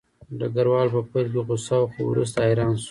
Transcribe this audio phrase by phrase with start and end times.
[0.39, 2.79] ډګروال په پیل کې غوسه و خو وروسته حیران شو